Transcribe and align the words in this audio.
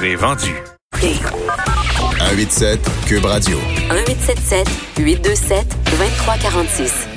vendu. 0.00 0.54
187 2.18 2.78
Cube 3.06 3.26
Radio. 3.26 3.58
1877 3.90 4.64
827 4.96 5.66
2346. 5.84 7.09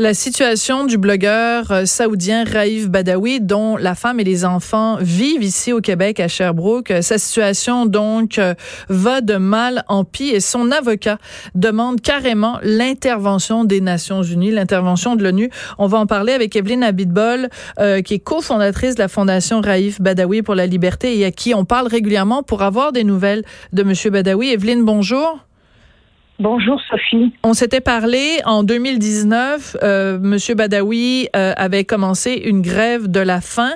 La 0.00 0.14
situation 0.14 0.84
du 0.84 0.96
blogueur 0.96 1.72
euh, 1.72 1.84
saoudien 1.84 2.44
Raif 2.44 2.88
Badawi, 2.88 3.40
dont 3.40 3.76
la 3.76 3.96
femme 3.96 4.20
et 4.20 4.24
les 4.24 4.44
enfants 4.44 4.96
vivent 5.00 5.42
ici 5.42 5.72
au 5.72 5.80
Québec, 5.80 6.20
à 6.20 6.28
Sherbrooke. 6.28 6.92
Euh, 6.92 7.02
sa 7.02 7.18
situation, 7.18 7.84
donc, 7.84 8.38
euh, 8.38 8.54
va 8.88 9.20
de 9.22 9.34
mal 9.34 9.82
en 9.88 10.04
pis 10.04 10.28
et 10.28 10.38
son 10.38 10.70
avocat 10.70 11.18
demande 11.56 12.00
carrément 12.00 12.60
l'intervention 12.62 13.64
des 13.64 13.80
Nations 13.80 14.22
Unies, 14.22 14.52
l'intervention 14.52 15.16
de 15.16 15.24
l'ONU. 15.24 15.50
On 15.78 15.88
va 15.88 15.98
en 15.98 16.06
parler 16.06 16.32
avec 16.32 16.54
Evelyne 16.54 16.84
Abitbol, 16.84 17.48
qui 18.04 18.14
est 18.14 18.22
cofondatrice 18.22 18.94
de 18.94 19.00
la 19.00 19.08
Fondation 19.08 19.60
Raif 19.60 20.00
Badawi 20.00 20.42
pour 20.42 20.54
la 20.54 20.66
liberté 20.66 21.18
et 21.18 21.24
à 21.24 21.32
qui 21.32 21.54
on 21.54 21.64
parle 21.64 21.88
régulièrement 21.88 22.44
pour 22.44 22.62
avoir 22.62 22.92
des 22.92 23.02
nouvelles 23.02 23.42
de 23.72 23.82
Monsieur 23.82 24.10
Badawi. 24.10 24.52
Evelyne, 24.52 24.84
bonjour. 24.84 25.47
Bonjour 26.40 26.80
Sophie. 26.88 27.32
On 27.42 27.52
s'était 27.52 27.80
parlé 27.80 28.38
en 28.44 28.62
2019. 28.62 29.76
Euh, 29.82 30.18
Monsieur 30.20 30.54
Badawi 30.54 31.28
euh, 31.34 31.52
avait 31.56 31.84
commencé 31.84 32.34
une 32.44 32.62
grève 32.62 33.08
de 33.08 33.18
la 33.18 33.40
faim. 33.40 33.72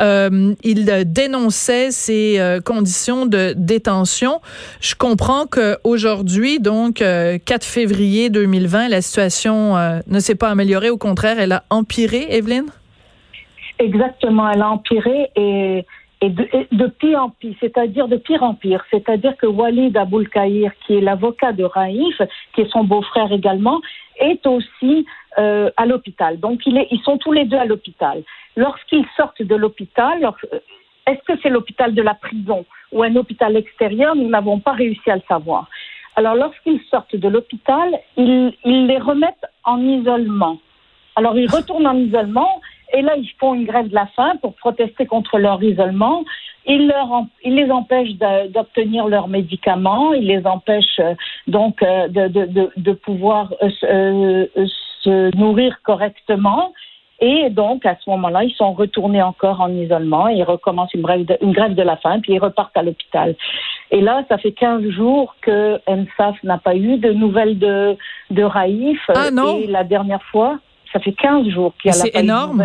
Euh, 0.00 0.54
il 0.62 0.86
dénonçait 1.04 1.90
ses 1.90 2.40
euh, 2.40 2.60
conditions 2.62 3.26
de 3.26 3.52
détention. 3.54 4.40
Je 4.80 4.94
comprends 4.94 5.44
qu'aujourd'hui, 5.46 6.60
donc 6.60 6.94
4 6.94 7.44
février 7.62 8.30
2020, 8.30 8.88
la 8.88 9.02
situation 9.02 9.74
ne 10.06 10.18
s'est 10.18 10.34
pas 10.34 10.48
améliorée. 10.48 10.88
Au 10.88 10.96
contraire, 10.96 11.38
elle 11.38 11.52
a 11.52 11.64
empiré. 11.68 12.26
Evelyne? 12.30 12.70
Exactement, 13.78 14.48
elle 14.48 14.62
a 14.62 14.70
empiré 14.70 15.30
et 15.36 15.84
et 16.20 16.30
de, 16.30 16.86
pire 16.86 17.22
en 17.22 17.30
pire, 17.30 17.54
c'est-à-dire 17.60 18.08
de 18.08 18.16
pire 18.16 18.42
en 18.42 18.54
pire, 18.54 18.84
c'est-à-dire 18.90 19.36
que 19.36 19.46
Walid 19.46 19.96
Aboul 19.96 20.28
Kahir, 20.28 20.72
qui 20.84 20.96
est 20.96 21.00
l'avocat 21.00 21.52
de 21.52 21.62
Raif, 21.62 22.20
qui 22.54 22.62
est 22.62 22.70
son 22.70 22.82
beau-frère 22.82 23.32
également, 23.32 23.80
est 24.18 24.44
aussi 24.46 25.06
euh, 25.38 25.70
à 25.76 25.86
l'hôpital. 25.86 26.40
Donc 26.40 26.62
il 26.66 26.76
est, 26.76 26.88
ils 26.90 27.00
sont 27.02 27.18
tous 27.18 27.32
les 27.32 27.44
deux 27.44 27.56
à 27.56 27.64
l'hôpital. 27.64 28.22
Lorsqu'ils 28.56 29.06
sortent 29.16 29.42
de 29.42 29.54
l'hôpital, 29.54 30.24
euh, 30.52 30.58
est-ce 31.06 31.22
que 31.24 31.38
c'est 31.40 31.50
l'hôpital 31.50 31.94
de 31.94 32.02
la 32.02 32.14
prison 32.14 32.64
ou 32.90 33.04
un 33.04 33.14
hôpital 33.14 33.56
extérieur? 33.56 34.16
Nous 34.16 34.28
n'avons 34.28 34.58
pas 34.58 34.72
réussi 34.72 35.08
à 35.10 35.16
le 35.16 35.22
savoir. 35.28 35.68
Alors 36.16 36.34
lorsqu'ils 36.34 36.80
sortent 36.90 37.14
de 37.14 37.28
l'hôpital, 37.28 37.96
ils, 38.16 38.52
ils 38.64 38.86
les 38.86 38.98
remettent 38.98 39.46
en 39.62 39.80
isolement. 39.80 40.58
Alors 41.14 41.38
ils 41.38 41.48
retournent 41.48 41.86
en 41.86 41.96
isolement 41.96 42.60
et 42.92 43.02
là, 43.02 43.16
ils 43.16 43.30
font 43.38 43.54
une 43.54 43.64
grève 43.64 43.88
de 43.88 43.94
la 43.94 44.06
faim 44.06 44.34
pour 44.40 44.54
protester 44.54 45.06
contre 45.06 45.38
leur 45.38 45.62
isolement. 45.62 46.24
Ils, 46.66 46.86
leur, 46.86 47.24
ils 47.44 47.54
les 47.54 47.70
empêchent 47.70 48.16
d'obtenir 48.50 49.08
leurs 49.08 49.28
médicaments, 49.28 50.12
ils 50.12 50.26
les 50.26 50.46
empêchent 50.46 51.00
euh, 51.00 51.14
donc 51.46 51.82
euh, 51.82 52.08
de, 52.08 52.28
de, 52.28 52.70
de, 52.76 52.92
pouvoir 52.92 53.52
euh, 53.62 54.46
se 55.02 55.36
nourrir 55.36 55.80
correctement. 55.82 56.72
Et 57.20 57.50
donc, 57.50 57.84
à 57.84 57.96
ce 57.96 58.08
moment-là, 58.10 58.44
ils 58.44 58.54
sont 58.54 58.72
retournés 58.72 59.22
encore 59.22 59.60
en 59.60 59.70
isolement 59.70 60.28
et 60.28 60.34
ils 60.34 60.44
recommencent 60.44 60.94
une 60.94 61.02
grève 61.02 61.24
de, 61.24 61.36
une 61.40 61.52
grève 61.52 61.74
de 61.74 61.82
la 61.82 61.96
faim, 61.96 62.20
puis 62.20 62.34
ils 62.34 62.38
repartent 62.38 62.76
à 62.76 62.82
l'hôpital. 62.82 63.34
Et 63.90 64.00
là, 64.00 64.24
ça 64.28 64.38
fait 64.38 64.52
15 64.52 64.88
jours 64.90 65.34
que 65.40 65.80
MSAF 65.88 66.42
n'a 66.44 66.58
pas 66.58 66.76
eu 66.76 66.98
de 66.98 67.12
nouvelles 67.12 67.58
de, 67.58 67.96
de 68.30 68.42
Raïf. 68.42 69.00
Ah 69.08 69.30
non? 69.32 69.58
Et 69.58 69.66
la 69.66 69.82
dernière 69.82 70.22
fois, 70.24 70.58
ça 70.92 71.00
fait 71.00 71.12
15 71.12 71.48
jours 71.48 71.74
qu'il 71.80 71.90
y 71.90 71.94
a 71.94 71.98
la 71.98 72.04
C'est 72.04 72.16
énorme. 72.16 72.64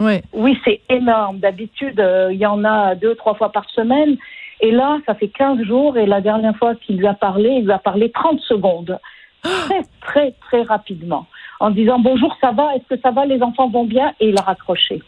Oui, 0.00 0.20
oui 0.32 0.58
c'est 0.64 0.80
énorme. 0.88 1.38
D'habitude, 1.38 2.00
euh, 2.00 2.30
il 2.32 2.38
y 2.38 2.46
en 2.46 2.64
a 2.64 2.94
deux, 2.94 3.14
trois 3.14 3.34
fois 3.34 3.52
par 3.52 3.68
semaine. 3.70 4.16
Et 4.60 4.70
là, 4.70 4.98
ça 5.06 5.14
fait 5.14 5.28
15 5.28 5.62
jours 5.64 5.98
et 5.98 6.06
la 6.06 6.20
dernière 6.20 6.56
fois 6.56 6.74
qu'il 6.76 6.96
lui 6.96 7.06
a 7.06 7.14
parlé, 7.14 7.50
il 7.50 7.64
lui 7.64 7.72
a 7.72 7.78
parlé 7.78 8.10
30 8.10 8.40
secondes. 8.40 8.98
Très, 9.42 9.82
très, 10.00 10.32
très 10.40 10.62
rapidement. 10.62 11.26
En 11.58 11.70
disant 11.70 11.98
bonjour, 11.98 12.36
ça 12.40 12.52
va, 12.52 12.76
est-ce 12.76 12.94
que 12.94 13.00
ça 13.02 13.10
va, 13.10 13.26
les 13.26 13.42
enfants 13.42 13.68
vont 13.68 13.84
bien? 13.84 14.12
Et 14.20 14.28
il 14.28 14.38
a 14.38 14.42
raccroché. 14.42 15.02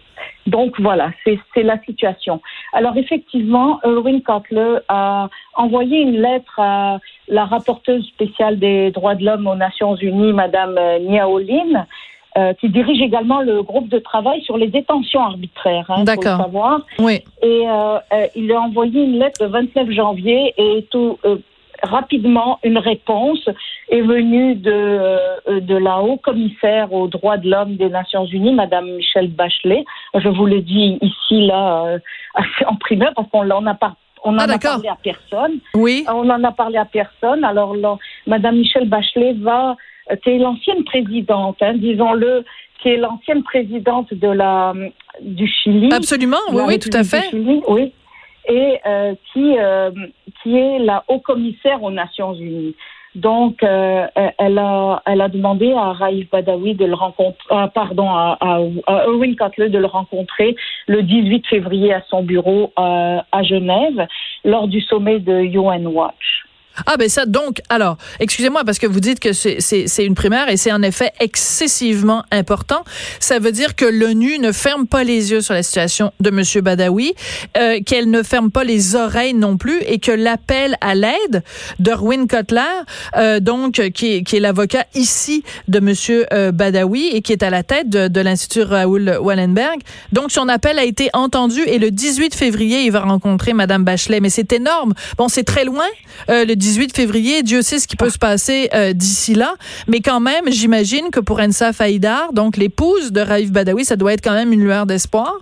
Donc 0.46 0.80
voilà, 0.80 1.10
c'est 1.24 1.62
la 1.62 1.78
situation. 1.82 2.42
Alors 2.72 2.96
effectivement, 2.96 3.78
Erwin 3.84 4.20
Kotler 4.22 4.78
a 4.88 5.28
envoyé 5.54 6.00
une 6.00 6.20
lettre 6.20 6.58
à 6.58 6.98
la 7.28 7.44
rapporteuse 7.44 8.04
spéciale 8.08 8.58
des 8.58 8.90
droits 8.90 9.14
de 9.14 9.24
l'homme 9.24 9.46
aux 9.46 9.54
Nations 9.54 9.94
Unies, 9.96 10.32
Madame 10.32 10.78
Niaoline, 11.00 11.86
euh, 12.36 12.52
qui 12.54 12.68
dirige 12.68 13.00
également 13.00 13.40
le 13.42 13.62
groupe 13.62 13.88
de 13.88 13.98
travail 14.00 14.42
sur 14.42 14.56
les 14.58 14.66
détentions 14.66 15.20
arbitraires. 15.20 15.86
Hein, 15.88 16.02
D'accord. 16.02 16.38
savoir. 16.38 16.80
Oui. 16.98 17.20
Et 17.42 17.62
euh, 17.68 17.98
euh, 18.12 18.26
il 18.34 18.50
a 18.50 18.60
envoyé 18.60 19.04
une 19.04 19.20
lettre 19.20 19.44
le 19.44 19.50
29 19.50 19.90
janvier 19.90 20.52
et 20.56 20.84
tout 20.90 21.18
rapidement 21.82 22.58
une 22.64 22.78
réponse 22.78 23.48
est 23.90 24.00
venue 24.00 24.54
de 24.54 25.60
de 25.60 25.76
la 25.76 26.00
haut 26.00 26.16
commissaire 26.16 26.92
aux 26.92 27.08
droits 27.08 27.36
de 27.36 27.48
l'homme 27.48 27.76
des 27.76 27.88
Nations 27.88 28.24
Unies, 28.24 28.54
Madame 28.54 28.90
Michelle 28.90 29.28
Bachelet. 29.28 29.84
Je 30.14 30.28
vous 30.28 30.46
le 30.46 30.60
dis 30.60 30.98
ici 31.02 31.46
là 31.46 31.98
en 32.66 32.76
primaire 32.76 33.12
parce 33.14 33.28
qu'on 33.30 33.48
en 33.50 33.66
a 33.66 33.74
pas 33.74 33.94
on 34.24 34.38
ah, 34.38 34.46
en 34.46 34.48
a 34.48 34.58
parlé 34.58 34.88
à 34.88 34.96
personne. 35.00 35.58
Oui. 35.74 36.04
On 36.08 36.28
en 36.30 36.42
a 36.42 36.52
parlé 36.52 36.78
à 36.78 36.86
personne. 36.86 37.44
Alors 37.44 37.76
là, 37.76 37.98
Madame 38.26 38.56
Michelle 38.56 38.88
Bachelet 38.88 39.34
va 39.34 39.72
euh, 39.72 39.74
qui 40.22 40.30
est 40.30 40.38
l'ancienne 40.38 40.84
présidente, 40.84 41.56
hein, 41.60 41.74
disons-le, 41.74 42.44
qui 42.80 42.90
est 42.90 42.96
l'ancienne 42.96 43.42
présidente 43.42 44.12
de 44.12 44.28
la 44.28 44.72
du 45.20 45.46
Chili. 45.46 45.88
Absolument, 45.92 46.36
oui, 46.52 46.62
oui, 46.66 46.78
tout 46.78 46.90
à 46.92 47.04
fait. 47.04 47.30
oui, 47.32 47.92
et 48.48 48.78
euh, 48.86 49.14
qui 49.32 49.56
euh, 49.58 49.90
qui 50.42 50.56
est 50.56 50.78
la 50.80 51.04
haut-commissaire 51.08 51.82
aux 51.82 51.90
Nations 51.90 52.34
Unies. 52.34 52.74
Donc, 53.14 53.62
euh, 53.62 54.06
elle 54.38 54.58
a 54.58 55.02
elle 55.06 55.20
a 55.20 55.28
demandé 55.28 55.72
à 55.72 55.92
Raif 55.92 56.28
Badawi 56.30 56.74
de 56.74 56.84
le 56.84 56.94
rencontrer, 56.94 57.46
euh, 57.52 57.68
pardon, 57.68 58.10
à, 58.10 58.36
à, 58.40 58.58
à, 58.86 59.04
Erwin 59.06 59.36
Cutler 59.36 59.68
de 59.68 59.78
le 59.78 59.86
rencontrer 59.86 60.56
le 60.88 61.02
18 61.02 61.46
février 61.46 61.94
à 61.94 62.02
son 62.08 62.24
bureau 62.24 62.72
euh, 62.76 63.18
à 63.30 63.42
Genève 63.44 64.06
lors 64.44 64.66
du 64.66 64.80
sommet 64.80 65.20
de 65.20 65.42
UN 65.42 65.86
Watch. 65.86 66.43
Ah 66.86 66.96
ben 66.96 67.08
ça 67.08 67.26
donc 67.26 67.60
alors 67.68 67.96
excusez-moi 68.20 68.64
parce 68.64 68.78
que 68.78 68.86
vous 68.86 69.00
dites 69.00 69.20
que 69.20 69.32
c'est 69.32 70.04
une 70.04 70.14
primaire 70.14 70.48
et 70.48 70.56
c'est 70.56 70.72
en 70.72 70.82
effet 70.82 71.12
excessivement 71.20 72.24
important. 72.30 72.84
Ça 73.20 73.38
veut 73.38 73.52
dire 73.52 73.76
que 73.76 73.84
l'ONU 73.84 74.38
ne 74.38 74.52
ferme 74.52 74.86
pas 74.86 75.04
les 75.04 75.30
yeux 75.30 75.40
sur 75.40 75.54
la 75.54 75.62
situation 75.62 76.12
de 76.20 76.30
Monsieur 76.30 76.60
Badawi, 76.60 77.14
euh, 77.56 77.80
qu'elle 77.84 78.10
ne 78.10 78.22
ferme 78.22 78.50
pas 78.50 78.64
les 78.64 78.96
oreilles 78.96 79.34
non 79.34 79.56
plus 79.56 79.80
et 79.86 79.98
que 79.98 80.10
l'appel 80.10 80.76
à 80.80 80.94
l'aide 80.94 81.42
d'Erwin 81.78 82.26
Kotler, 82.26 82.60
euh, 83.16 83.40
donc 83.40 83.80
qui 83.90 84.14
est, 84.14 84.22
qui 84.22 84.36
est 84.36 84.40
l'avocat 84.40 84.84
ici 84.94 85.44
de 85.68 85.80
Monsieur 85.80 86.26
euh, 86.32 86.52
Badawi 86.52 87.08
et 87.12 87.22
qui 87.22 87.32
est 87.32 87.42
à 87.42 87.50
la 87.50 87.62
tête 87.62 87.88
de, 87.88 88.08
de 88.08 88.20
l'Institut 88.20 88.62
Raoul 88.62 89.18
Wallenberg, 89.20 89.80
donc 90.12 90.32
son 90.32 90.48
appel 90.48 90.78
a 90.78 90.84
été 90.84 91.10
entendu 91.12 91.60
et 91.66 91.78
le 91.78 91.90
18 91.90 92.34
février 92.34 92.82
il 92.82 92.90
va 92.90 93.00
rencontrer 93.00 93.52
Madame 93.52 93.84
Bachelet. 93.84 94.20
Mais 94.20 94.30
c'est 94.30 94.52
énorme. 94.52 94.94
Bon 95.18 95.28
c'est 95.28 95.44
très 95.44 95.64
loin 95.64 95.86
euh, 96.30 96.44
le 96.44 96.56
18 96.56 96.63
février. 96.94 97.42
Dieu 97.42 97.62
sait 97.62 97.78
ce 97.78 97.88
qui 97.88 97.96
peut 97.96 98.10
se 98.10 98.18
passer 98.18 98.68
euh, 98.74 98.92
d'ici 98.92 99.34
là. 99.34 99.54
Mais 99.88 100.00
quand 100.00 100.20
même, 100.20 100.44
j'imagine 100.48 101.10
que 101.10 101.20
pour 101.20 101.40
Ensa 101.40 101.72
Faïdar, 101.72 102.32
donc 102.32 102.56
l'épouse 102.56 103.12
de 103.12 103.20
Raif 103.20 103.52
Badawi, 103.52 103.84
ça 103.84 103.96
doit 103.96 104.12
être 104.12 104.22
quand 104.22 104.34
même 104.34 104.52
une 104.52 104.60
lueur 104.60 104.86
d'espoir. 104.86 105.40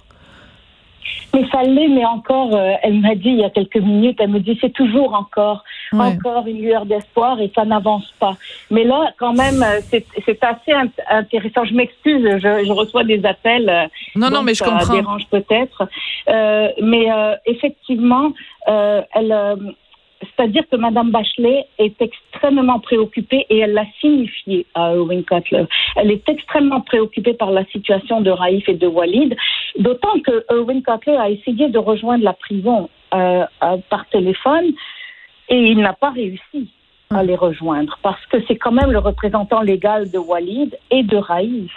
Mais 1.35 1.49
ça 1.51 1.63
l'est, 1.63 1.89
mais 1.89 2.05
encore, 2.05 2.55
euh, 2.55 2.75
elle 2.83 3.01
m'a 3.01 3.15
dit 3.15 3.31
il 3.31 3.39
y 3.39 3.45
a 3.45 3.49
quelques 3.49 3.79
minutes, 3.79 4.19
elle 4.21 4.31
me 4.31 4.41
dit 4.41 4.59
c'est 4.61 4.73
toujours 4.73 5.15
encore, 5.15 5.65
encore 5.93 6.47
une 6.47 6.61
lueur 6.61 6.85
d'espoir 6.85 7.41
et 7.41 7.51
ça 7.55 7.65
n'avance 7.65 8.13
pas. 8.19 8.37
Mais 8.71 8.85
là, 8.85 9.13
quand 9.19 9.33
même, 9.33 9.63
euh, 9.63 9.81
c'est 9.91 10.45
assez 10.45 10.73
intéressant. 11.09 11.65
Je 11.65 11.75
m'excuse, 11.75 12.23
je, 12.23 12.65
je, 12.67 12.73
reçois 12.73 13.05
des 13.05 13.25
appels. 13.25 13.89
Non, 14.15 14.29
non, 14.29 14.43
mais 14.43 14.55
je 14.55 14.63
comprends. 14.63 14.81
Ça 14.81 14.93
dérange 14.93 15.27
peut-être. 15.31 15.89
Euh, 16.29 16.69
mais 16.83 17.07
effectivement, 17.47 18.33
elle 18.67 19.57
c'est-à-dire 20.23 20.65
que 20.71 20.77
Mme 20.77 21.11
Bachelet 21.11 21.67
est 21.79 22.01
extrêmement 22.01 22.79
préoccupée 22.79 23.47
et 23.51 23.59
elle 23.59 23.73
l'a 23.73 23.87
signifié 24.01 24.67
à 24.75 24.95
Erwin 24.95 25.25
Cutler. 25.25 25.65
Elle 25.97 26.11
est 26.11 26.29
extrêmement 26.29 26.81
préoccupée 26.81 27.35
par 27.35 27.51
la 27.51 27.65
situation 27.67 28.21
de 28.21 28.31
Raif 28.31 28.69
et 28.69 28.75
de 28.75 28.87
Walid, 28.87 29.37
d'autant 29.79 30.21
que 30.21 30.45
Erwin 30.51 30.83
Cutler 30.83 31.17
a 31.17 31.31
essayé 31.31 31.69
de 31.69 31.79
rejoindre 31.79 32.25
la 32.25 32.33
prison 32.33 32.89
euh, 33.15 33.45
euh, 33.63 33.77
par 33.91 34.09
téléphone 34.09 34.73
et 35.49 35.59
il 35.59 35.79
n'a 35.79 35.93
pas 35.93 36.11
réussi 36.11 36.71
à 37.11 37.23
les 37.23 37.37
rejoindre 37.37 37.99
parce 38.03 38.25
que 38.27 38.39
c'est 38.49 38.57
quand 38.57 38.73
même 38.73 38.91
le 38.91 38.99
représentant 38.99 39.61
légal 39.61 40.11
de 40.11 40.19
Walid 40.19 40.77
et 40.91 41.03
de 41.03 41.17
Raif. 41.17 41.73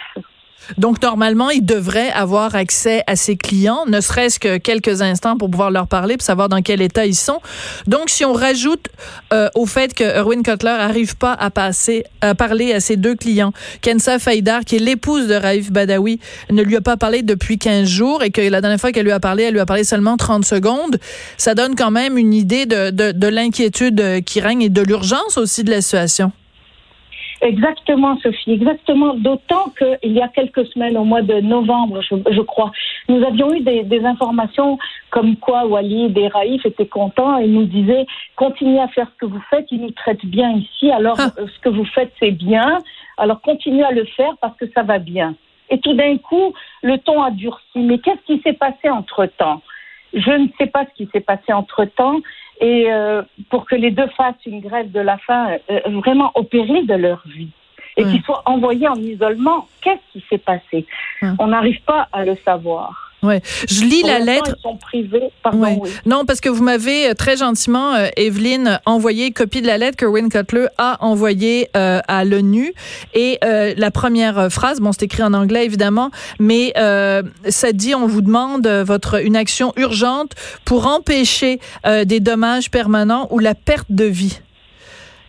Donc, 0.78 1.00
normalement, 1.02 1.50
il 1.50 1.64
devrait 1.64 2.10
avoir 2.10 2.54
accès 2.54 3.02
à 3.06 3.16
ses 3.16 3.36
clients, 3.36 3.84
ne 3.86 4.00
serait-ce 4.00 4.38
que 4.38 4.58
quelques 4.58 5.02
instants 5.02 5.36
pour 5.36 5.50
pouvoir 5.50 5.70
leur 5.70 5.86
parler, 5.86 6.16
pour 6.16 6.24
savoir 6.24 6.48
dans 6.48 6.62
quel 6.62 6.82
état 6.82 7.06
ils 7.06 7.14
sont. 7.14 7.40
Donc, 7.86 8.10
si 8.10 8.24
on 8.24 8.32
rajoute 8.32 8.88
euh, 9.32 9.48
au 9.54 9.66
fait 9.66 9.94
que 9.94 10.04
Erwin 10.04 10.42
Cutler 10.42 10.70
arrive 10.70 11.16
pas 11.16 11.32
à 11.32 11.50
passer, 11.50 12.04
à 12.20 12.34
parler 12.34 12.72
à 12.72 12.80
ses 12.80 12.96
deux 12.96 13.14
clients, 13.14 13.52
Kensa 13.80 14.18
Faïdar, 14.18 14.64
qui 14.64 14.76
est 14.76 14.80
l'épouse 14.80 15.28
de 15.28 15.34
Raif 15.34 15.70
Badawi, 15.70 16.20
ne 16.50 16.62
lui 16.62 16.76
a 16.76 16.80
pas 16.80 16.96
parlé 16.96 17.22
depuis 17.22 17.58
15 17.58 17.88
jours 17.88 18.22
et 18.22 18.30
que 18.30 18.40
la 18.40 18.60
dernière 18.60 18.80
fois 18.80 18.92
qu'elle 18.92 19.06
lui 19.06 19.12
a 19.12 19.20
parlé, 19.20 19.44
elle 19.44 19.54
lui 19.54 19.60
a 19.60 19.66
parlé 19.66 19.84
seulement 19.84 20.16
30 20.16 20.44
secondes, 20.44 20.98
ça 21.36 21.54
donne 21.54 21.76
quand 21.76 21.90
même 21.90 22.18
une 22.18 22.34
idée 22.34 22.66
de, 22.66 22.90
de, 22.90 23.12
de 23.12 23.26
l'inquiétude 23.28 24.24
qui 24.24 24.40
règne 24.40 24.62
et 24.62 24.68
de 24.68 24.82
l'urgence 24.82 25.38
aussi 25.38 25.64
de 25.64 25.70
la 25.70 25.80
situation. 25.80 26.32
Exactement, 27.42 28.18
Sophie, 28.20 28.52
exactement. 28.52 29.14
D'autant 29.14 29.70
qu'il 29.78 30.12
y 30.12 30.22
a 30.22 30.28
quelques 30.28 30.66
semaines, 30.68 30.96
au 30.96 31.04
mois 31.04 31.22
de 31.22 31.40
novembre, 31.40 32.00
je, 32.00 32.40
crois, 32.40 32.72
nous 33.08 33.22
avions 33.24 33.52
eu 33.52 33.60
des, 33.60 33.82
des, 33.84 34.04
informations 34.04 34.78
comme 35.10 35.36
quoi 35.36 35.66
Walid 35.66 36.16
et 36.16 36.28
Raif 36.28 36.64
étaient 36.64 36.86
contents 36.86 37.36
et 37.38 37.46
nous 37.46 37.64
disaient 37.64 38.06
continuez 38.36 38.80
à 38.80 38.88
faire 38.88 39.08
ce 39.12 39.18
que 39.18 39.26
vous 39.26 39.42
faites, 39.50 39.66
ils 39.70 39.80
nous 39.80 39.90
traitent 39.90 40.24
bien 40.24 40.52
ici, 40.52 40.90
alors 40.90 41.16
ah. 41.18 41.30
ce 41.36 41.58
que 41.60 41.68
vous 41.68 41.84
faites 41.84 42.12
c'est 42.18 42.30
bien, 42.30 42.78
alors 43.18 43.40
continuez 43.42 43.84
à 43.84 43.92
le 43.92 44.04
faire 44.04 44.34
parce 44.40 44.56
que 44.56 44.66
ça 44.74 44.82
va 44.82 44.98
bien. 44.98 45.34
Et 45.68 45.78
tout 45.80 45.94
d'un 45.94 46.16
coup, 46.18 46.54
le 46.82 46.96
ton 46.98 47.22
a 47.22 47.30
durci. 47.30 47.78
Mais 47.78 47.98
qu'est-ce 47.98 48.24
qui 48.26 48.40
s'est 48.42 48.52
passé 48.52 48.88
entre-temps? 48.88 49.62
Je 50.16 50.30
ne 50.30 50.48
sais 50.58 50.66
pas 50.66 50.84
ce 50.86 50.94
qui 50.96 51.08
s'est 51.12 51.20
passé 51.20 51.52
entre-temps 51.52 52.20
et 52.60 52.86
euh, 52.90 53.22
pour 53.50 53.66
que 53.66 53.74
les 53.76 53.90
deux 53.90 54.08
fassent 54.16 54.34
une 54.46 54.60
grève 54.60 54.90
de 54.90 55.00
la 55.00 55.18
faim 55.18 55.58
euh, 55.70 55.80
vraiment 55.86 56.32
au 56.34 56.42
péril 56.42 56.86
de 56.86 56.94
leur 56.94 57.22
vie 57.26 57.50
et 57.98 58.04
qu'ils 58.04 58.22
soient 58.22 58.42
envoyés 58.44 58.88
en 58.88 58.96
isolement. 58.96 59.68
Qu'est-ce 59.80 60.12
qui 60.12 60.24
s'est 60.28 60.38
passé? 60.38 60.86
On 61.38 61.48
n'arrive 61.48 61.80
pas 61.82 62.08
à 62.12 62.24
le 62.24 62.34
savoir. 62.36 63.05
Ouais, 63.26 63.42
je 63.68 63.82
lis 63.82 64.02
la 64.02 64.20
lettre. 64.20 64.54
Ils 64.56 64.62
sont 64.62 64.76
privés. 64.76 65.30
Pardon, 65.42 65.80
oui. 65.82 65.90
Non, 66.06 66.24
parce 66.24 66.40
que 66.40 66.48
vous 66.48 66.62
m'avez 66.62 67.10
euh, 67.10 67.14
très 67.14 67.36
gentiment, 67.36 67.94
euh, 67.94 68.08
Evelyne, 68.16 68.80
envoyé 68.86 69.32
copie 69.32 69.62
de 69.62 69.66
la 69.66 69.78
lettre 69.78 69.96
que 69.96 70.06
Wayne 70.06 70.28
Cutler 70.28 70.66
a 70.78 71.04
envoyée 71.04 71.68
euh, 71.76 72.00
à 72.06 72.24
l'ONU. 72.24 72.72
Et 73.14 73.38
euh, 73.44 73.74
la 73.76 73.90
première 73.90 74.50
phrase, 74.50 74.80
bon, 74.80 74.92
c'est 74.92 75.04
écrit 75.04 75.22
en 75.22 75.34
anglais 75.34 75.64
évidemment, 75.64 76.10
mais 76.38 76.72
ça 77.48 77.72
dit 77.72 77.94
on 77.94 78.06
vous 78.06 78.20
demande 78.20 78.66
votre 78.66 79.24
une 79.24 79.36
action 79.36 79.72
urgente 79.76 80.32
pour 80.64 80.86
empêcher 80.86 81.60
des 82.04 82.20
dommages 82.20 82.70
permanents 82.70 83.28
ou 83.30 83.38
la 83.38 83.54
perte 83.54 83.86
de 83.90 84.04
vie. 84.04 84.38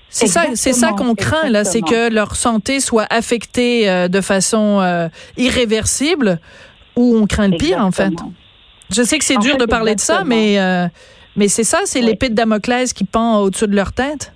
C'est 0.09 0.27
ça, 0.27 0.45
c'est 0.55 0.73
ça 0.73 0.91
qu'on 0.91 1.15
craint 1.15 1.50
là, 1.50 1.63
c'est 1.63 1.81
que 1.81 2.11
leur 2.11 2.35
santé 2.35 2.79
soit 2.79 3.07
affectée 3.09 4.07
de 4.09 4.21
façon 4.21 5.09
irréversible 5.38 6.39
où 6.97 7.15
on 7.15 7.25
craint 7.25 7.47
le 7.47 7.57
pire, 7.57 7.79
en 7.79 7.91
fait. 7.91 8.13
Je 8.89 9.01
sais 9.03 9.17
que 9.17 9.23
c'est 9.23 9.38
dur 9.38 9.57
de 9.57 9.65
parler 9.65 9.95
de 9.95 9.99
ça, 9.99 10.23
mais, 10.25 10.59
euh, 10.59 10.88
mais 11.35 11.47
c'est 11.47 11.63
ça, 11.63 11.79
c'est 11.85 12.01
l'épée 12.01 12.29
de 12.29 12.35
Damoclès 12.35 12.91
qui 12.94 13.05
pend 13.05 13.39
au-dessus 13.39 13.67
de 13.67 13.75
leur 13.75 13.94
tête? 13.94 14.33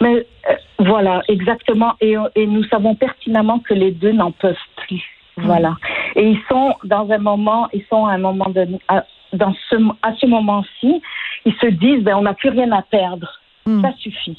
Mais 0.00 0.26
euh, 0.50 0.54
voilà, 0.78 1.22
exactement. 1.28 1.94
Et, 2.00 2.16
et, 2.34 2.46
nous 2.46 2.64
savons 2.64 2.94
pertinemment 2.94 3.60
que 3.60 3.74
les 3.74 3.92
deux 3.92 4.12
n'en 4.12 4.32
peuvent 4.32 4.56
plus. 4.86 5.02
Mm. 5.36 5.46
Voilà. 5.46 5.76
Et 6.16 6.28
ils 6.30 6.40
sont 6.48 6.74
dans 6.84 7.10
un 7.10 7.18
moment, 7.18 7.68
ils 7.72 7.84
sont 7.88 8.06
à 8.06 8.12
un 8.12 8.18
moment 8.18 8.50
de, 8.50 8.66
à, 8.88 9.04
dans 9.32 9.54
ce, 9.70 9.76
à 10.02 10.14
ce 10.14 10.26
moment-ci, 10.26 11.00
ils 11.44 11.54
se 11.60 11.66
disent, 11.66 12.02
ben, 12.02 12.16
on 12.16 12.22
n'a 12.22 12.34
plus 12.34 12.50
rien 12.50 12.70
à 12.72 12.82
perdre. 12.82 13.28
Mm. 13.66 13.82
Ça 13.82 13.92
suffit. 13.98 14.38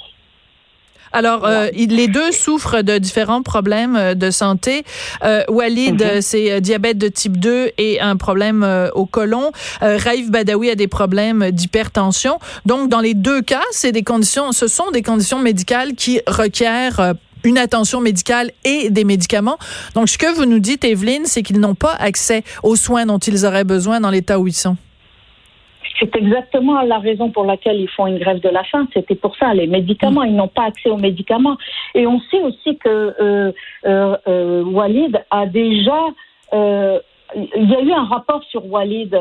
Alors, 1.15 1.45
euh, 1.45 1.69
les 1.73 2.09
deux 2.09 2.33
souffrent 2.33 2.81
de 2.81 2.97
différents 2.97 3.41
problèmes 3.41 3.95
euh, 3.95 4.15
de 4.15 4.31
santé. 4.31 4.83
Euh, 5.23 5.43
Walid, 5.47 6.03
mhm. 6.03 6.21
c'est 6.21 6.59
diabète 6.59 6.97
de 6.97 7.07
type 7.07 7.39
2 7.39 7.71
et 7.77 8.01
un 8.01 8.17
problème 8.17 8.67
au 8.93 9.05
côlon. 9.05 9.51
Raif 9.81 10.29
Badawi 10.29 10.71
a 10.71 10.75
des 10.75 10.89
problèmes 10.89 11.51
d'hypertension. 11.51 12.39
Donc, 12.65 12.89
dans 12.89 12.99
les 12.99 13.13
deux 13.13 13.41
cas, 13.41 13.63
c'est 13.71 13.93
des 13.93 14.03
conditions, 14.03 14.51
ce 14.51 14.67
sont 14.67 14.91
des 14.91 15.03
conditions 15.03 15.39
médicales 15.39 15.93
qui 15.93 16.19
requièrent 16.27 17.13
une 17.45 17.57
attention 17.57 18.01
médicale 18.01 18.51
et 18.65 18.89
des 18.89 19.05
médicaments. 19.05 19.57
Donc, 19.93 20.09
ce 20.09 20.17
que 20.17 20.35
vous 20.35 20.45
nous 20.45 20.59
dites, 20.59 20.83
Evelyne, 20.83 21.23
c'est 21.25 21.43
qu'ils 21.43 21.61
n'ont 21.61 21.75
pas 21.75 21.93
accès 21.93 22.43
aux 22.63 22.75
soins 22.75 23.05
dont 23.05 23.19
ils 23.19 23.45
auraient 23.45 23.63
besoin 23.63 24.01
dans 24.01 24.09
l'état 24.09 24.37
où 24.39 24.47
ils 24.47 24.53
sont. 24.53 24.75
C'est 25.99 26.15
exactement 26.15 26.81
la 26.81 26.99
raison 26.99 27.29
pour 27.29 27.45
laquelle 27.45 27.79
ils 27.79 27.89
font 27.89 28.07
une 28.07 28.19
grève 28.19 28.39
de 28.39 28.49
la 28.49 28.63
faim. 28.63 28.87
C'était 28.93 29.15
pour 29.15 29.35
ça. 29.37 29.53
Les 29.53 29.67
médicaments, 29.67 30.23
ils 30.23 30.35
n'ont 30.35 30.47
pas 30.49 30.65
accès 30.65 30.89
aux 30.89 30.97
médicaments. 30.97 31.57
Et 31.93 32.05
on 32.05 32.19
sait 32.31 32.41
aussi 32.41 32.77
que 32.77 32.89
euh, 32.89 33.51
euh, 33.85 34.17
euh 34.27 34.63
Walid 34.63 35.23
a 35.31 35.45
déjà 35.45 35.99
il 36.53 37.69
y 37.69 37.75
a 37.75 37.81
eu 37.81 37.91
un 37.91 38.05
rapport 38.05 38.43
sur 38.45 38.65
Walid 38.65 39.17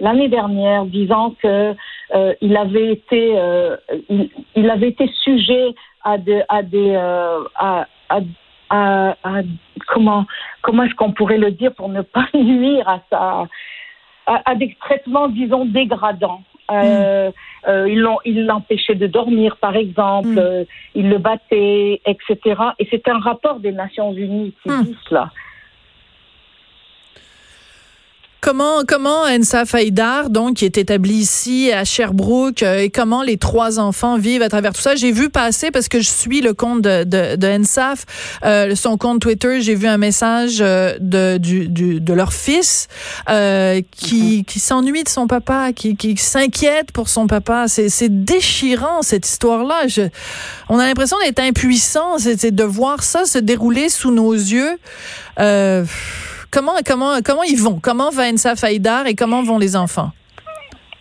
l'année 0.00 0.28
dernière 0.28 0.84
disant 0.84 1.34
que 1.42 1.74
il 2.42 2.56
avait 2.56 2.92
été 2.92 3.38
il, 4.54 4.70
avait 4.70 4.88
été 4.88 5.08
sujet 5.22 5.74
à, 6.02 6.18
de, 6.18 6.42
à 6.48 6.62
des 6.62 6.94
à, 6.94 7.86
à, 8.10 8.20
à, 8.70 9.16
à, 9.22 9.42
comment 9.86 10.26
comment 10.62 10.82
est-ce 10.82 10.94
qu'on 10.94 11.12
pourrait 11.12 11.38
le 11.38 11.52
dire 11.52 11.72
pour 11.74 11.88
ne 11.88 12.02
pas 12.02 12.26
nuire 12.34 12.88
à 12.88 13.00
sa 13.08 13.48
à, 14.26 14.54
des 14.54 14.76
traitements, 14.80 15.28
disons, 15.28 15.64
dégradants. 15.64 16.42
Euh, 16.70 17.28
mm. 17.28 17.32
euh, 17.68 18.20
ils 18.24 18.46
l'empêchaient 18.46 18.94
de 18.94 19.06
dormir, 19.06 19.56
par 19.58 19.76
exemple, 19.76 20.28
mm. 20.28 20.38
euh, 20.38 20.64
ils 20.94 21.08
le 21.10 21.18
battaient, 21.18 22.00
etc. 22.06 22.38
Et 22.78 22.88
c'est 22.90 23.06
un 23.08 23.18
rapport 23.18 23.60
des 23.60 23.72
Nations 23.72 24.12
Unies 24.12 24.54
qui 24.62 24.70
mm. 24.70 24.82
dit 24.84 24.96
cela. 25.08 25.30
Comment 28.44 28.84
comment 28.86 29.22
Ensa 29.22 29.64
Faïdar, 29.64 30.28
donc 30.28 30.56
qui 30.56 30.66
est 30.66 30.76
établi 30.76 31.14
ici 31.14 31.72
à 31.72 31.86
Sherbrooke, 31.86 32.62
euh, 32.62 32.80
et 32.80 32.90
comment 32.90 33.22
les 33.22 33.38
trois 33.38 33.78
enfants 33.78 34.18
vivent 34.18 34.42
à 34.42 34.50
travers 34.50 34.74
tout 34.74 34.82
ça? 34.82 34.96
J'ai 34.96 35.12
vu 35.12 35.30
passer 35.30 35.70
parce 35.70 35.88
que 35.88 35.98
je 35.98 36.10
suis 36.10 36.42
le 36.42 36.52
compte 36.52 36.82
de 36.82 37.04
de, 37.04 37.36
de 37.36 37.46
Ensaf, 37.46 38.04
euh, 38.44 38.74
son 38.74 38.98
compte 38.98 39.22
Twitter. 39.22 39.62
J'ai 39.62 39.74
vu 39.74 39.86
un 39.86 39.96
message 39.96 40.58
euh, 40.60 40.94
de 41.00 41.38
du, 41.38 41.68
du, 41.68 42.02
de 42.02 42.12
leur 42.12 42.34
fils 42.34 42.88
euh, 43.30 43.80
qui 43.90 44.38
mhm. 44.40 44.44
qui 44.44 44.60
s'ennuie 44.60 45.04
de 45.04 45.08
son 45.08 45.26
papa, 45.26 45.72
qui 45.72 45.96
qui 45.96 46.14
s'inquiète 46.18 46.92
pour 46.92 47.08
son 47.08 47.26
papa. 47.26 47.64
C'est 47.66 47.88
c'est 47.88 48.24
déchirant 48.24 49.00
cette 49.00 49.26
histoire-là. 49.26 49.86
On 50.68 50.78
a 50.78 50.84
l'impression 50.84 51.16
d'être 51.24 51.40
impuissant, 51.40 52.18
c'est 52.18 52.54
de 52.54 52.64
voir 52.64 53.04
ça 53.04 53.24
se 53.24 53.38
dérouler 53.38 53.88
sous 53.88 54.10
nos 54.10 54.34
yeux. 54.34 54.76
Euh, 55.40 55.86
Comment, 56.54 56.74
comment, 56.86 57.14
comment 57.24 57.42
ils 57.42 57.60
vont? 57.60 57.80
Comment 57.82 58.10
va 58.10 58.28
Ensa 58.32 58.54
Faïdar 58.54 59.08
et 59.08 59.16
comment 59.16 59.42
vont 59.42 59.58
les 59.58 59.74
enfants? 59.74 60.10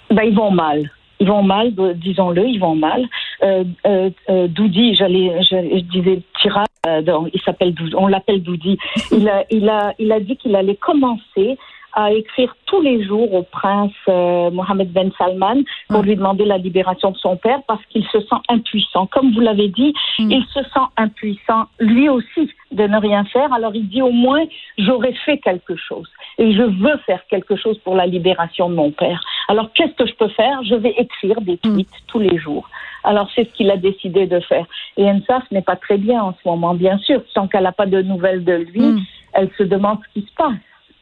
Ben, 0.09 0.23
ils 0.23 0.35
vont 0.35 0.49
mal. 0.49 0.89
Ils 1.19 1.27
vont 1.27 1.43
mal, 1.43 1.71
disons-le, 1.95 2.43
ils 2.47 2.59
vont 2.59 2.73
mal. 2.73 3.05
Euh, 3.43 3.63
euh, 3.85 4.09
euh 4.29 4.47
Doudi, 4.47 4.95
j'allais, 4.95 5.43
je, 5.43 5.79
disais 5.81 6.21
Tira, 6.41 6.63
euh, 6.87 7.01
il 7.31 7.95
on 7.95 8.07
l'appelle 8.07 8.41
Doudi. 8.41 8.79
Il 9.11 9.29
a, 9.29 9.45
il 9.51 9.69
a, 9.69 9.93
il 9.99 10.11
a 10.11 10.19
dit 10.19 10.37
qu'il 10.37 10.55
allait 10.55 10.75
commencer 10.75 11.59
à 11.93 12.11
écrire 12.11 12.55
tous 12.65 12.81
les 12.81 13.03
jours 13.03 13.33
au 13.33 13.43
prince 13.43 13.91
euh, 14.09 14.49
Mohamed 14.51 14.91
Ben 14.91 15.11
Salman 15.17 15.63
pour 15.89 16.01
lui 16.01 16.15
demander 16.15 16.45
la 16.45 16.57
libération 16.57 17.11
de 17.11 17.17
son 17.17 17.37
père 17.37 17.59
parce 17.67 17.83
qu'il 17.89 18.05
se 18.07 18.19
sent 18.19 18.41
impuissant. 18.49 19.05
Comme 19.07 19.31
vous 19.33 19.39
l'avez 19.39 19.67
dit, 19.67 19.93
mm. 20.19 20.31
il 20.31 20.45
se 20.45 20.61
sent 20.63 20.87
impuissant 20.97 21.65
lui 21.79 22.09
aussi 22.09 22.49
de 22.71 22.87
ne 22.87 22.97
rien 22.97 23.23
faire. 23.25 23.53
Alors 23.53 23.75
il 23.75 23.87
dit 23.87 24.01
au 24.01 24.11
moins 24.11 24.43
j'aurais 24.77 25.13
fait 25.25 25.37
quelque 25.37 25.75
chose 25.75 26.07
et 26.39 26.53
je 26.53 26.63
veux 26.63 26.97
faire 27.05 27.21
quelque 27.29 27.55
chose 27.55 27.77
pour 27.79 27.95
la 27.95 28.07
libération 28.07 28.69
de 28.69 28.75
mon 28.75 28.91
père. 28.91 29.23
Alors 29.47 29.71
qu'est-ce 29.73 29.93
que 29.93 30.07
je 30.07 30.15
peux 30.15 30.29
faire? 30.29 30.63
Je 30.63 30.75
vais 30.75 30.95
écrire 30.97 31.41
des 31.41 31.59
mm. 31.63 31.73
tweets 31.75 32.03
tous 32.07 32.19
les 32.19 32.37
jours. 32.39 32.69
Alors 33.03 33.29
c'est 33.35 33.43
ce 33.43 33.53
qu'il 33.53 33.69
a 33.69 33.77
décidé 33.77 34.25
de 34.25 34.39
faire. 34.39 34.65
Et 34.97 35.05
Ensaf 35.05 35.43
n'est 35.51 35.61
pas 35.61 35.75
très 35.75 35.97
bien 35.97 36.23
en 36.23 36.33
ce 36.33 36.47
moment, 36.47 36.73
bien 36.73 36.97
sûr. 36.99 37.21
Tant 37.35 37.47
qu'elle 37.47 37.63
n'a 37.63 37.71
pas 37.71 37.85
de 37.85 38.01
nouvelles 38.01 38.43
de 38.43 38.53
lui, 38.53 38.81
mm. 38.81 38.99
elle 39.33 39.49
se 39.57 39.63
demande 39.63 39.99
ce 40.07 40.19
qui 40.19 40.27
se 40.27 40.33
passe. 40.33 40.53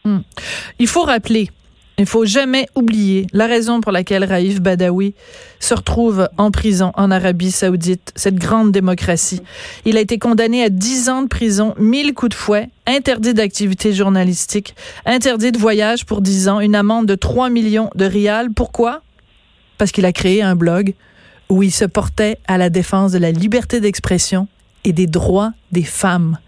Hmm. 0.04 0.20
Il 0.80 0.88
faut 0.88 1.04
rappeler, 1.04 1.50
il 1.98 2.08
faut 2.08 2.26
jamais 2.26 2.68
oublier 2.76 3.28
la 3.32 3.46
raison 3.46 3.82
pour 3.82 3.92
laquelle 3.92 4.24
Raif 4.24 4.60
Badawi 4.60 5.14
se 5.60 5.76
retrouve 5.76 6.28
en 6.38 6.50
prison 6.50 6.92
en 6.96 7.12
Arabie 7.12 7.52
Saoudite, 7.52 8.12
cette 8.16 8.38
grande 8.38 8.72
démocratie. 8.72 9.42
Il 9.86 9.98
a 9.98 10.00
été 10.00 10.18
condamné 10.18 10.64
à 10.64 10.70
10 10.70 11.10
ans 11.10 11.22
de 11.22 11.28
prison, 11.28 11.76
1000 11.78 12.16
coups 12.16 12.30
de 12.30 12.34
fouet, 12.34 12.70
interdit 12.88 13.36
d'activité 13.36 13.94
journalistique, 13.94 14.74
interdit 15.06 15.52
de 15.52 15.60
voyage 15.60 16.08
pour 16.08 16.22
10 16.22 16.50
ans, 16.50 16.60
une 16.60 16.76
amende 16.76 17.06
de 17.06 17.14
3 17.16 17.50
millions 17.50 17.92
de 17.94 18.06
rials. 18.06 18.50
Pourquoi? 18.56 19.02
Parce 19.78 19.92
qu'il 19.92 20.06
a 20.06 20.12
créé 20.12 20.42
un 20.42 20.56
blog 20.56 20.96
où 21.50 21.62
il 21.62 21.72
se 21.72 21.86
portait 21.86 22.40
à 22.48 22.58
la 22.58 22.72
défense 22.72 23.12
de 23.12 23.20
la 23.20 23.32
liberté 23.32 23.80
d'expression 23.80 24.48
et 24.86 24.94
des 24.94 25.06
droits 25.06 25.52
des 25.72 25.84
femmes. 25.84 26.40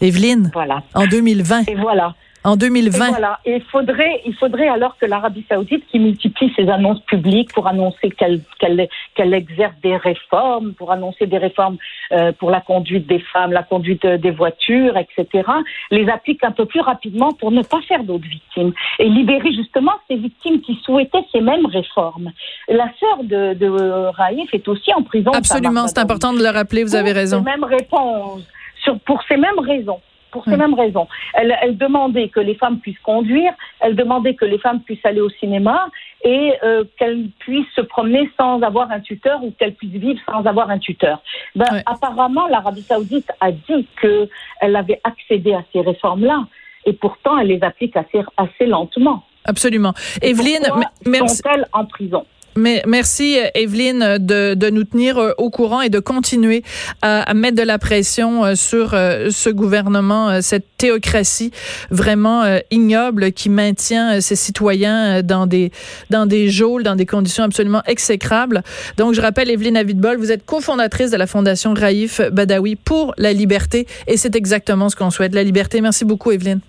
Evelyne, 0.00 0.50
voilà. 0.52 0.82
en 0.94 1.06
2020. 1.06 1.68
Et 1.68 1.76
voilà. 1.76 2.14
En 2.44 2.56
2020. 2.56 3.06
Et 3.06 3.10
voilà. 3.10 3.38
Et 3.44 3.56
il 3.56 3.62
faudrait, 3.62 4.20
il 4.26 4.34
faudrait 4.34 4.68
alors 4.68 4.96
que 4.98 5.06
l'Arabie 5.06 5.44
Saoudite, 5.48 5.84
qui 5.90 5.98
multiplie 5.98 6.52
ses 6.54 6.68
annonces 6.68 7.00
publiques 7.00 7.52
pour 7.54 7.66
annoncer 7.66 8.10
qu'elle 8.10 8.40
qu'elle 8.58 8.88
qu'elle 9.14 9.32
exerce 9.32 9.74
des 9.82 9.96
réformes, 9.96 10.74
pour 10.74 10.92
annoncer 10.92 11.26
des 11.26 11.38
réformes 11.38 11.78
euh, 12.12 12.32
pour 12.32 12.50
la 12.50 12.60
conduite 12.60 13.06
des 13.06 13.20
femmes, 13.20 13.52
la 13.52 13.62
conduite 13.62 14.06
des 14.06 14.30
voitures, 14.30 14.96
etc., 14.96 15.48
les 15.90 16.08
applique 16.08 16.44
un 16.44 16.52
peu 16.52 16.66
plus 16.66 16.80
rapidement 16.80 17.32
pour 17.32 17.50
ne 17.50 17.62
pas 17.62 17.80
faire 17.88 18.04
d'autres 18.04 18.28
victimes 18.28 18.72
et 18.98 19.08
libérer 19.08 19.52
justement 19.52 19.92
ces 20.08 20.16
victimes 20.16 20.60
qui 20.60 20.78
souhaitaient 20.84 21.24
ces 21.32 21.40
mêmes 21.40 21.66
réformes. 21.66 22.30
La 22.68 22.90
sœur 23.00 23.24
de, 23.24 23.54
de 23.54 23.68
Raif 23.68 24.52
est 24.52 24.68
aussi 24.68 24.92
en 24.92 25.02
prison. 25.02 25.32
Absolument, 25.32 25.86
c'est 25.86 25.98
important 25.98 26.32
de 26.34 26.42
le 26.42 26.50
rappeler. 26.50 26.84
Vous 26.84 26.94
avez 26.94 27.12
raison. 27.12 27.38
Ces 27.38 27.50
mêmes 27.50 27.64
réponses 27.64 28.46
sur, 28.82 28.98
pour 29.00 29.22
ces 29.28 29.36
mêmes 29.36 29.58
raisons 29.58 30.00
pour 30.34 30.44
ces 30.44 30.56
mêmes 30.56 30.74
raisons. 30.74 31.06
Elle, 31.34 31.56
elle, 31.62 31.78
demandait 31.78 32.28
que 32.28 32.40
les 32.40 32.56
femmes 32.56 32.80
puissent 32.80 32.98
conduire, 33.04 33.52
elle 33.78 33.94
demandait 33.94 34.34
que 34.34 34.44
les 34.44 34.58
femmes 34.58 34.80
puissent 34.80 35.04
aller 35.06 35.20
au 35.20 35.30
cinéma 35.30 35.88
et 36.24 36.54
euh, 36.64 36.82
qu'elles 36.98 37.28
puissent 37.38 37.72
se 37.76 37.82
promener 37.82 38.28
sans 38.36 38.60
avoir 38.62 38.90
un 38.90 38.98
tuteur 38.98 39.44
ou 39.44 39.52
qu'elles 39.52 39.74
puissent 39.74 39.92
vivre 39.92 40.20
sans 40.28 40.44
avoir 40.44 40.70
un 40.70 40.80
tuteur. 40.80 41.22
Ben, 41.54 41.66
ouais. 41.70 41.82
Apparemment, 41.86 42.48
l'Arabie 42.48 42.82
saoudite 42.82 43.30
a 43.40 43.52
dit 43.52 43.86
qu'elle 44.00 44.74
avait 44.74 45.00
accédé 45.04 45.54
à 45.54 45.62
ces 45.72 45.82
réformes-là 45.82 46.46
et 46.84 46.94
pourtant 46.94 47.38
elle 47.38 47.48
les 47.48 47.62
applique 47.62 47.96
assez, 47.96 48.20
assez 48.36 48.66
lentement. 48.66 49.22
Absolument. 49.44 49.94
Et 50.20 50.30
Evelyne, 50.30 50.66
merci. 51.06 51.36
Sont-elles 51.36 51.66
en 51.72 51.84
prison? 51.84 52.26
Mais 52.56 52.82
merci 52.86 53.36
Evelyne 53.54 54.18
de, 54.18 54.54
de, 54.54 54.70
nous 54.70 54.84
tenir 54.84 55.18
euh, 55.18 55.32
au 55.38 55.50
courant 55.50 55.80
et 55.80 55.88
de 55.88 55.98
continuer 55.98 56.62
à, 57.02 57.22
à 57.22 57.34
mettre 57.34 57.56
de 57.56 57.62
la 57.62 57.78
pression 57.78 58.44
euh, 58.44 58.54
sur 58.54 58.94
euh, 58.94 59.30
ce 59.30 59.50
gouvernement, 59.50 60.40
cette 60.40 60.76
théocratie 60.76 61.50
vraiment 61.90 62.44
ignoble 62.70 63.32
qui 63.32 63.48
maintient 63.48 64.20
ses 64.20 64.36
citoyens 64.36 65.22
dans 65.22 65.46
des 65.46 65.70
dans 66.10 66.26
des 66.26 66.48
geôles, 66.48 66.82
dans 66.82 66.96
des 66.96 67.06
conditions 67.06 67.44
absolument 67.44 67.82
exécrables. 67.86 68.62
Donc 68.96 69.14
je 69.14 69.20
rappelle 69.20 69.50
Evelyne 69.50 69.76
Avidbol, 69.76 70.18
vous 70.18 70.30
êtes 70.30 70.44
cofondatrice 70.44 71.10
de 71.10 71.16
la 71.16 71.26
fondation 71.26 71.74
Raif 71.74 72.20
Badawi 72.30 72.76
pour 72.76 73.14
la 73.18 73.32
liberté 73.32 73.86
et 74.06 74.16
c'est 74.16 74.36
exactement 74.36 74.88
ce 74.88 74.96
qu'on 74.96 75.10
souhaite, 75.10 75.34
la 75.34 75.42
liberté. 75.42 75.80
Merci 75.80 76.04
beaucoup 76.04 76.30
Evelyne. 76.30 76.60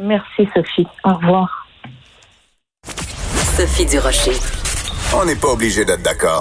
Merci 0.00 0.48
Sophie. 0.54 0.86
Au 1.04 1.14
revoir. 1.14 1.68
Sophie 3.56 3.86
Durocher. 3.86 4.59
On 5.12 5.24
n'est 5.24 5.34
pas 5.34 5.48
obligé 5.48 5.84
d'être 5.84 6.02
d'accord. 6.02 6.28